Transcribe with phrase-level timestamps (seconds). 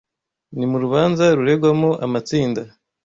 [0.57, 2.61] Ni mu rubanza ruregwamo amatsinda